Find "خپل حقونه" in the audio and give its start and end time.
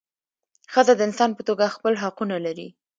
1.75-2.35